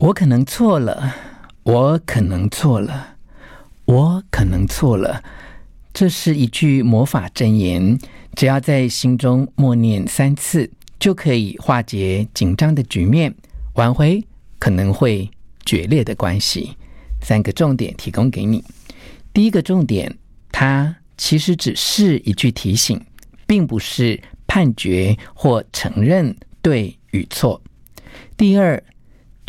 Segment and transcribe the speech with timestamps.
[0.00, 1.14] 我可能错了，
[1.62, 3.16] 我可能错了，
[3.84, 5.22] 我可能错了。
[5.92, 7.98] 这是一句魔法真言，
[8.34, 13.34] 只要在心中默念三次，就可以化解紧张的局面，
[13.74, 14.26] 挽回
[14.58, 15.30] 可能会
[15.66, 16.74] 决裂的关系。
[17.20, 18.64] 三个重点提供给你。
[19.34, 20.16] 第一个重点，
[20.50, 22.98] 它其实只是一句提醒，
[23.46, 27.60] 并不是判决或承认对与错。
[28.38, 28.82] 第二，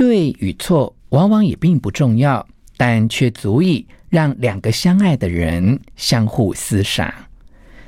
[0.01, 7.13] 对与错往往也并不重要，但却足以让两个相爱的人相互厮杀。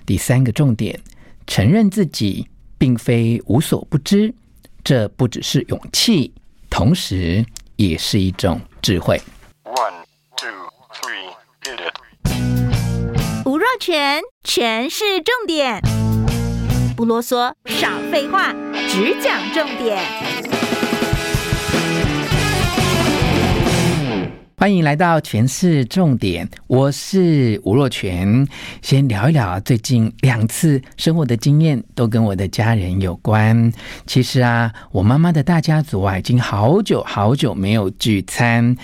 [0.06, 1.00] 第三个重点，
[1.48, 2.48] 承认自己
[2.78, 4.32] 并非无所不知，
[4.84, 6.32] 这不只是勇气，
[6.70, 7.44] 同时
[7.78, 9.20] 也是一种智慧。
[9.64, 10.04] One,
[10.38, 10.52] two,
[10.94, 11.34] three,
[11.64, 13.44] hit it.
[13.44, 15.82] 吴若权，全是重点，
[16.96, 18.54] 不啰嗦，少废话，
[18.88, 20.63] 只讲重点。
[24.64, 28.48] 欢迎来到全市重点，我是吴若全。
[28.82, 33.74] 先聊一聊最近两次生活的经验，都跟我的家人有关。
[34.08, 38.78] 其实啊，我妈妈的大家族啊，已经好久好久没有聚餐，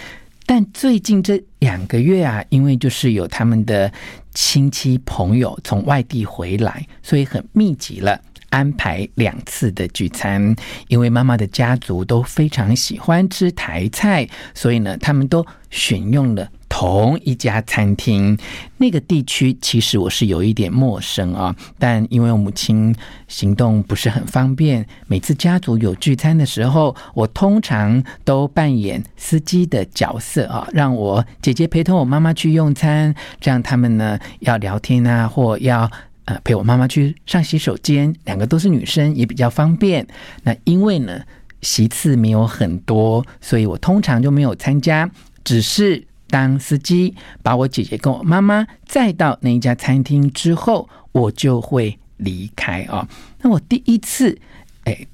[0.45, 3.89] 但最近这两个月啊，因为就是有他们的
[4.33, 8.19] 亲戚朋友从外地回来，所以很密集了。
[8.49, 10.55] 安排两次的聚餐，
[10.87, 18.37] 因为妈妈的家族都非常喜欢吃台菜，所以呢，他们都选用了同一家餐厅。
[18.77, 22.95] 那个地区其实我是有一点陌生啊，但因为我母亲
[23.27, 35.89] 行动不是很方便，每次家族有聚餐的时候，我通常都扮演司机的角色啊，让我姐姐陪同我妈妈去用餐，这样他们呢要聊天啊，或要。
[36.29, 40.05] 呃，陪我妈妈去上洗手间，两个都是女生，也比较方便。
[40.43, 41.19] 那因为呢，
[41.63, 45.09] 席次没有很多，所以我通常就没有参加，
[45.43, 53.07] 只是当司机，把我姐姐跟我妈妈载到那一家餐厅之后，我就会离开、哦。
[53.41, 54.37] 那我第一次。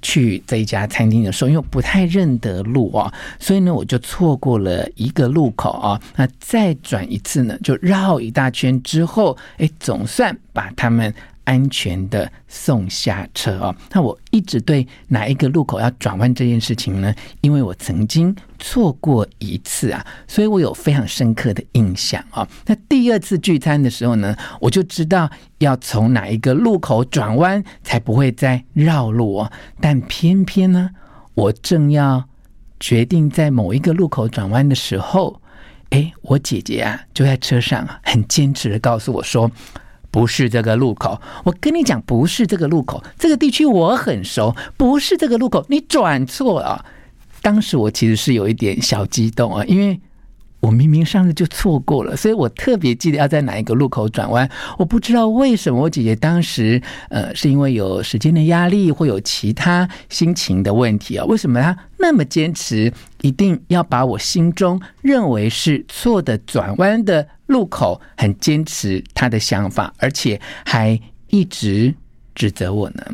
[0.01, 6.01] 去这一家餐厅的时候，因为不太认得路啊，所以呢，我就错过了一个路口啊。
[6.15, 11.13] 那再转一次呢，就绕一大圈之后，哎，总算把他们。
[11.45, 13.75] 安全的送下车哦。
[13.91, 17.13] 那我一直对哪一个路口要转弯这件事情呢？
[17.41, 22.47] 因为我曾经错过一次啊，所以我有非常深刻的印象哦。
[22.65, 25.29] 那第二次聚餐的时候呢，我就知道
[25.59, 29.51] 要从哪一个路口转弯才不会再绕路哦。
[29.79, 30.89] 但偏偏呢，
[31.33, 32.27] 我正要
[32.79, 35.41] 决定在某一个路口转弯的时候，
[35.91, 39.49] 哎，我姐姐啊就在车上，很坚持的告诉我说。
[40.15, 46.85] 不是这个路口，我跟你讲，不是这个路口，这个地区我很熟，不是这个路口，你转错了。
[47.41, 49.99] 当时我其实是有一点小激动啊，因为
[50.59, 54.49] 我明明上次就错过了，所以我特别记得要在哪一个路口转弯。
[54.77, 61.25] 我不知道为什么我姐姐当时，呃，是因为有时间的压力，或有其他心情的问题啊？
[61.25, 67.27] 为什么她那么坚持，一定要把我心中认为是错的转弯的？
[67.47, 71.93] 路口很坚持他的想法，而且还一直
[72.33, 73.05] 指责我呢。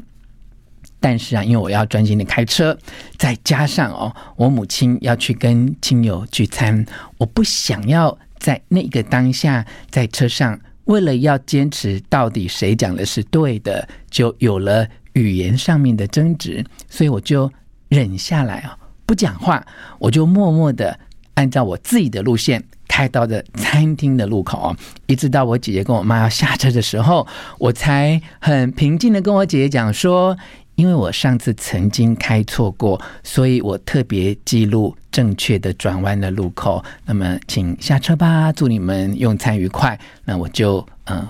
[1.01, 2.77] 但是啊，因为我要专心的开车，
[3.17, 6.85] 再加上哦，我母亲要去跟亲友聚餐，
[7.17, 17.51] 我不想要在那个当下在车上，为了要坚持到底谁讲的是对的，就有了语言上面的争执，所以我就
[17.89, 19.65] 忍下来啊，不讲话，
[19.97, 20.97] 我就默默的
[21.33, 22.63] 按照我自己的路线。
[22.87, 24.75] 开到的餐厅的路口哦，
[25.05, 27.25] 一直到我姐姐跟我妈要下车的时候，
[27.57, 30.37] 我才很平静的跟我姐姐讲说，
[30.81, 36.83] 因为我上次曾经开错过，所以我特别记录正确的转弯的路口。
[37.05, 39.99] 那么，请下车吧，祝你们用餐愉快。
[40.25, 41.23] 那我就嗯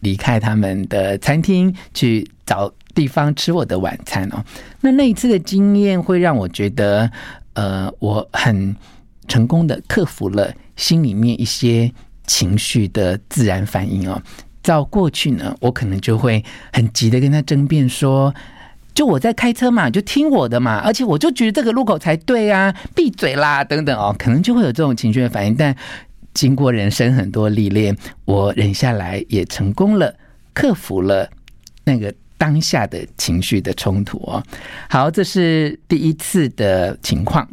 [0.00, 4.44] 离开他们的餐厅，去找地方吃我的晚餐哦。
[4.80, 7.08] 那那一次的经验会让我觉得，
[7.52, 8.74] 呃，我很
[9.28, 10.52] 成功的克服了。
[10.74, 11.92] 心里面一些
[12.26, 14.20] 情绪的自然反应哦，
[14.60, 18.34] 照过去呢，我可能就会很急的跟他争辩说，
[18.98, 25.54] 就我在开车嘛，就听我的嘛，而且我就觉得这个路口才对啊，闭嘴啦等等哦，可能就会有这种情绪的反应。
[25.54, 25.72] 但
[26.34, 30.12] 经过人生很多历练，我忍下来也成功了，
[30.52, 31.30] 克服了
[31.84, 34.42] 那个当下的情绪的冲突哦。
[34.90, 37.48] 好，这是第一次的情况。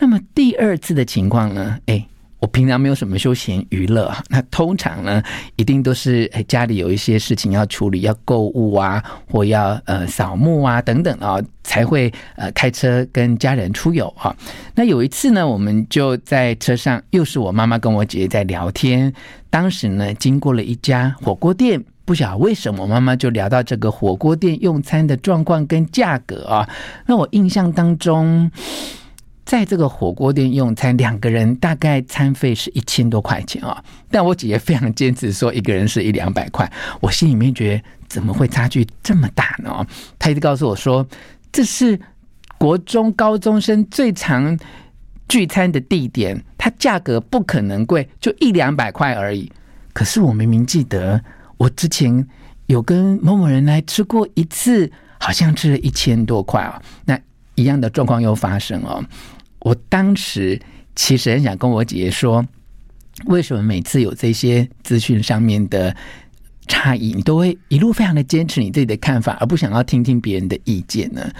[0.00, 1.78] 那么第二次的情况呢？
[1.86, 2.04] 哎。
[2.40, 5.22] 我平常没有什么休闲娱乐， 那通常呢，
[5.56, 14.34] 一定都是家里有一些事情要处理，要购物啊，或要呃扫墓啊等等啊，才会呃开车跟家人出游哈。
[14.74, 19.12] 那有一次呢，我们就在车上，又是我妈妈跟我姐姐在聊天，
[19.50, 26.66] 当时呢，经过了一家火锅店，不晓得为什么，妈妈就聊到这个火锅店用餐的状况跟价格啊。
[27.04, 28.50] 那我印象当中。
[29.50, 33.82] 在这个火锅店用餐，两个人大概餐费是一千多块钱啊。
[34.08, 36.72] 但我姐姐非常坚持说，一个人是一两百块。
[37.00, 39.84] 我心里面觉得，怎么会差距这么大呢？
[40.20, 41.04] 她一直告诉我说，
[41.50, 41.98] 这是
[42.58, 44.56] 国中高中生最常
[45.28, 49.50] 聚餐的地点，它价格不可能贵，就一两百块而已。
[49.92, 51.20] 可是我明明记得，
[51.56, 52.24] 我之前
[52.66, 56.80] 有跟某某人来吃过一次，好像吃了一千多块啊。
[57.04, 57.18] 那
[57.56, 59.04] 一样的状况又发生哦。
[59.60, 60.60] 我当时
[60.94, 62.46] 其实很想跟我姐姐说，
[63.26, 65.94] 为什么每次有这些资讯上面的
[66.66, 71.30] 差异，你都会一路非常的坚持你自己的看法，而不想要听听别人的意见呢？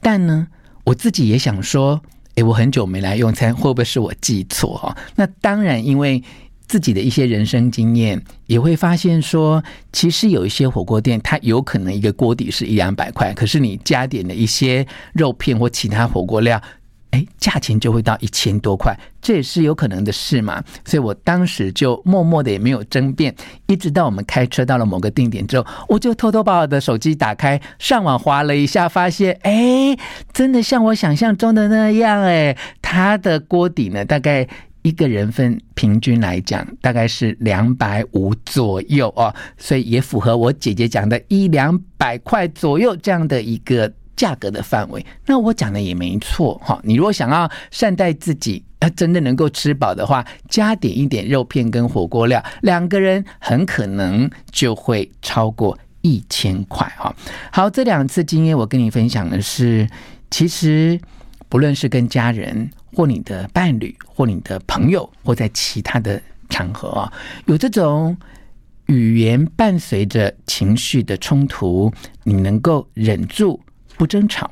[0.00, 0.46] 但呢，
[0.84, 2.02] 我自己也想说，
[2.34, 4.96] 诶，我很久没来用餐，会不会是我记错哈？
[5.16, 6.22] 那当然，因为
[6.66, 16.60] 自己的一些人生经验，也会发现说，其实有一些火锅店，它有可能一个锅底是一两百块，可是你加点的一些肉片或其他火锅料。
[17.12, 20.64] 哎，价钱就会到一千多块，这也是有可能的事嘛。
[20.82, 23.34] 所以我当时就默默的也没有争辩，
[23.66, 29.94] 一直到我们开车到了某个定点之后，我就偷偷把我的手机打开，上网划了一下，发现哎，
[30.32, 34.48] 真的像我想象中的那样，哎，它的锅底呢，大概
[34.80, 43.92] 一个人份，平均来讲大概是两百五左右哦，所以也符合我姐姐讲的一两百块左右这样的一个。
[44.16, 46.80] 价格的范围，那我讲的也没错哈。
[46.84, 57.14] 你如果想要善待自己，要真的能够吃饱的话，加点一点肉片跟火锅料，两个人很可能就会超过一千块哈。
[57.50, 59.88] 好，这两次经验我跟你分享的是，
[60.30, 61.00] 其实
[61.48, 67.12] 不论是跟家人或你的伴侣或你的朋友，或在其他的场合啊，
[67.46, 68.16] 有这种
[68.86, 71.92] 语言伴随着情绪的冲突，
[72.24, 73.60] 你能够忍住。
[74.02, 74.50] 不争吵，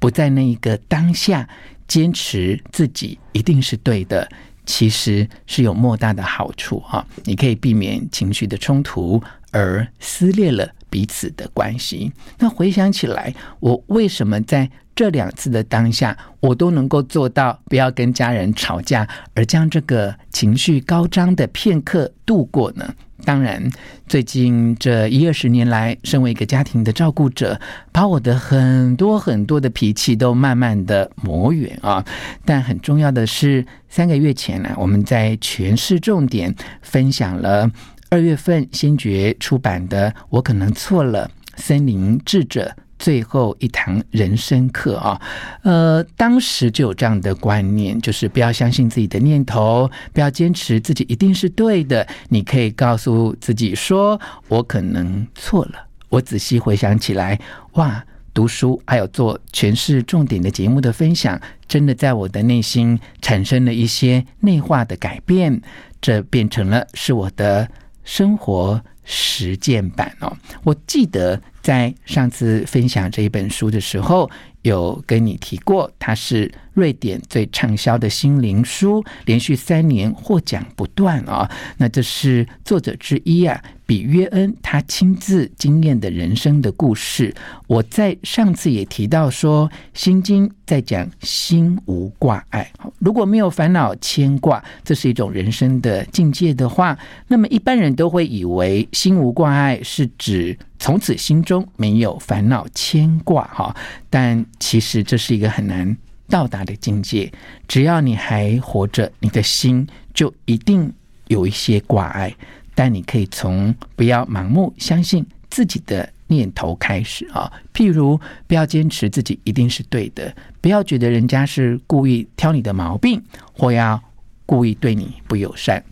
[0.00, 1.48] 不在那一个当下
[1.86, 4.28] 坚持自己一定是对的，
[4.66, 7.06] 其实是有莫大的好处哈。
[7.22, 9.22] 你可以避免情绪的冲突
[9.52, 12.12] 而撕裂了彼此的关系。
[12.36, 22.92] 那回想起来，我为什么在这两次的当下，我都能够做到不要跟家人吵架，而将这个情绪高涨的片刻度过呢？
[23.30, 23.70] 当然，
[24.08, 27.60] 最近这一二十年来，身为一个家庭的照顾者，
[27.92, 32.04] 把我的很多很多的脾气都慢慢的磨圆啊。
[32.44, 37.70] 但很重要的是，三个月前呢，我们在全市重点分享了
[38.08, 41.30] 二月份先觉出版的《我可能错了》，
[41.62, 42.74] 森林智者。
[43.00, 45.18] 最后一堂人生课啊，
[45.62, 52.06] 呃，当时就有这样的观念，就是不要相信自己的念头，不要坚持自己一定是对的。
[52.28, 57.40] 你可以告诉自己说：“我可能错了。”我仔细回想起来，
[57.72, 58.04] 哇，
[58.34, 65.58] 读书还有做全市重点的节目的分享，真的在我的内心产生了一些内化的改变，
[66.02, 67.66] 这变成了是我的
[68.04, 70.36] 生活实践版哦。
[70.64, 71.40] 我记得。
[71.62, 74.30] 在上次分享这一本书的时候，
[74.62, 83.62] 有跟你提过，它是瑞典最畅销的心灵书，连续三年获奖不断啊、那这是作者之一啊。
[83.86, 87.34] 比约恩他亲自经验的人生的故事，
[87.66, 92.70] 我在上次也提到说，《心经》在讲心无挂碍。
[93.00, 96.96] 如果没有烦恼牵挂，这是一种人生的境界的话，
[97.26, 103.74] 那么一般人都会以为心无挂碍是指从此心中没有烦恼牵挂哈。
[104.08, 105.96] 但其实这是一个很难
[106.28, 107.32] 到达的境界。
[107.66, 110.92] 只要你还活着，你的心就一定
[111.26, 112.32] 有一些挂碍。
[112.72, 124.00] 但你可以从不要盲目相信自己的念头开始啊，譬如不要坚持自己一定是对的，不要觉得人家是故意挑你的毛病，或要
[124.46, 125.84] 故意对你不友善。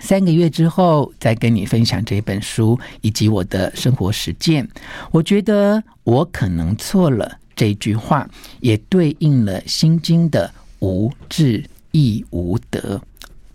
[0.00, 4.68] 三个月之后再跟你分享这本书以及我的生活实践，
[5.12, 7.38] 我觉得我可能错了。
[7.54, 8.28] 这句话
[8.60, 13.00] 也对应了《心经》的无智亦无得。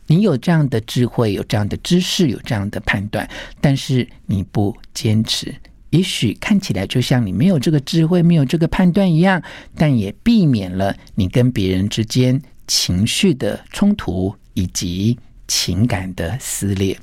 [0.07, 3.29] 你有这样的智慧，有这样的知识，有这样的判断，
[3.61, 5.53] 但是你不坚持，
[5.91, 9.41] 也许看起来就像你没有这个智慧，没有这个判断一样，
[9.75, 16.97] 但也避免了你跟别人之间情绪的冲突，以及情感的撕裂。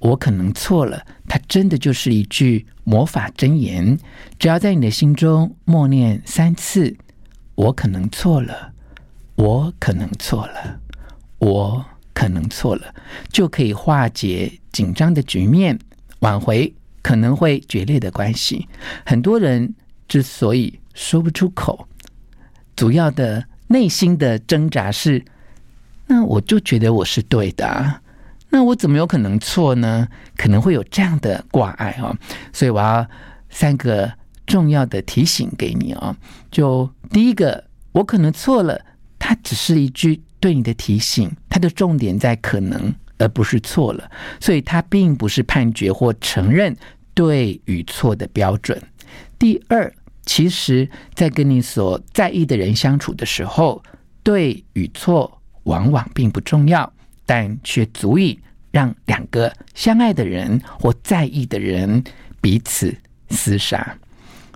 [0.00, 3.98] 我可能错了，它真的就是一句魔法真言，
[4.38, 6.96] 只要在你的心中默念三次
[7.54, 8.72] ：“我可能错了，
[9.36, 10.80] 我可能错了，
[11.38, 12.94] 我可能错了”，
[13.30, 15.78] 就可以化解紧张的局面，
[16.20, 18.66] 挽回可能会决裂的关系。
[19.04, 19.74] 很多人
[20.08, 21.86] 之所以说不出口，
[22.74, 25.22] 主要的内心的挣扎是：
[26.06, 28.00] 那我就觉得我是对的啊。
[28.50, 30.08] 那我怎么有可能错呢？
[30.36, 32.16] 可能会有这样的挂碍哦，
[32.52, 33.06] 所以我要
[33.48, 34.12] 三个
[34.46, 36.14] 重要的提醒给你哦。
[36.50, 38.80] 就第一个，我可能错了，
[39.18, 46.76] 它只是一句对你的提醒，它的重点在可能，而不是错了，所以它并不是判决或承认
[47.14, 48.82] 对与错的标准。
[49.38, 49.92] 第二，
[50.26, 53.82] 其实，在跟你所在意的人相处的时候，
[54.22, 56.92] 对与错往往并不重要。
[57.30, 58.36] 但却足以
[58.72, 62.02] 让两个相爱的人或在意的人
[62.40, 62.92] 彼此
[63.28, 63.96] 厮杀。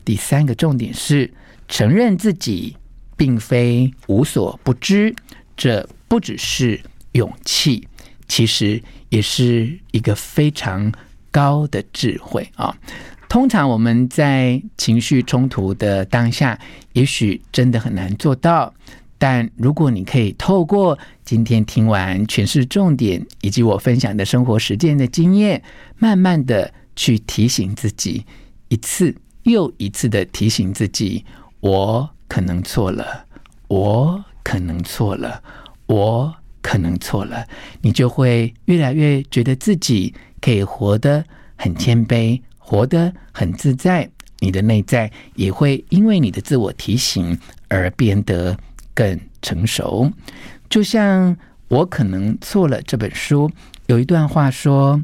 [0.05, 1.33] 第三个重点是
[1.69, 2.77] 承认自己
[3.17, 5.15] 并非无所不知，
[5.57, 6.81] 这不只是
[7.13, 7.87] 勇气，
[8.27, 10.93] 其实也是一个非常
[11.31, 12.77] 高的智慧啊。
[13.29, 16.59] 通常我们在情绪冲突的当下，
[16.93, 18.75] 也许真的很难做到。
[19.17, 25.63] 但如果你可以透过今天听完诠释重点，以及我分享的生活实践的经验，
[25.97, 28.27] 慢慢的去提醒自己，
[28.69, 31.25] 一次又一次的提醒自己，
[31.61, 33.25] 我可能错了，
[33.69, 35.43] 我可能错了，
[35.87, 37.47] 我可能错了，
[37.81, 41.25] 你就会越来越觉得自己可以活得
[41.57, 48.59] 很谦卑，活得很自在，你的内在也会因为你的自我提醒而变得。
[48.95, 50.11] 更成熟，
[50.71, 51.37] 就像
[51.69, 52.81] 我可能错了。
[52.83, 53.51] 这本书
[53.87, 55.03] 有一段话说，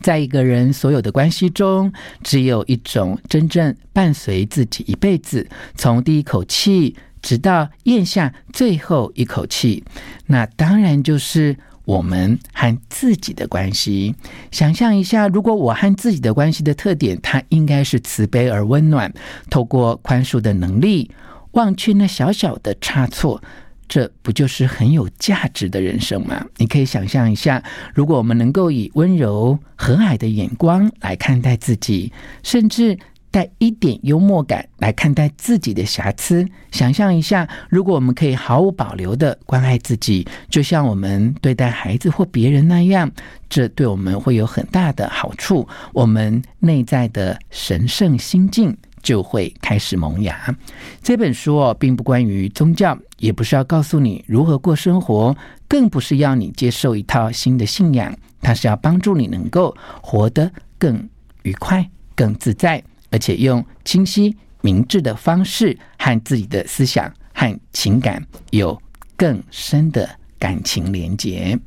[0.00, 9.82] 在一个人所有的关系中，只有一种真正伴随自己一辈子，从第一口气直到咽下最后一口气，
[10.26, 14.14] 那当然就是我们和自己的关系。
[14.50, 19.12] 想象一下，如果我和自己的关系的特点，它应该是慈悲而温暖，
[19.50, 21.10] 透过宽恕的能力。
[21.54, 23.42] 忘却那小小的差错，
[23.88, 26.46] 这不就是很有价值的人生吗？
[26.58, 27.62] 你可以想象一下，
[27.94, 32.98] 如果我们能够以温柔和蔼的眼光来看待自己，甚至
[33.30, 43.10] 带一点幽默感来看待自己的瑕疵，想象一下，如果我们可以毫无保留的关爱自己，就像我们对待孩子或别人那样，
[43.48, 45.68] 这对我们会有很大的好处。
[45.92, 48.76] 我们内在的神圣心境。
[49.04, 50.52] 就会开始萌芽。
[51.00, 55.36] 这本书哦，并不关于宗教，也不是要告诉你如何过生活，
[55.68, 58.12] 更不是要你接受一套新的信仰。
[58.40, 61.08] 它是要帮助你能够活得更
[61.44, 68.80] 愉快、更自在，而且用清晰明智的方式和自己的思想和情感有
[69.16, 70.08] 更深的
[70.38, 71.58] 感情连结。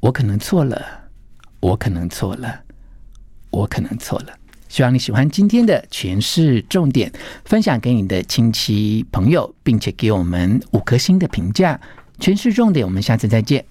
[0.00, 0.84] 我可能错了，
[1.60, 2.60] 我可能错了，
[3.50, 4.39] 我可能错了。
[4.70, 7.12] 希望你喜欢今天的诠释重点，
[7.44, 11.78] 分享给你的亲戚朋友，并且给我们五颗星的评价。
[12.20, 13.64] 诠释重点，我们下次再见。